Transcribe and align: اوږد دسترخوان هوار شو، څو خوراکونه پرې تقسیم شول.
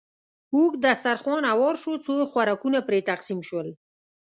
اوږد 0.55 0.79
دسترخوان 0.85 1.43
هوار 1.51 1.75
شو، 1.83 1.93
څو 2.05 2.13
خوراکونه 2.31 2.79
پرې 2.87 2.99
تقسیم 3.09 3.39
شول. 3.49 3.67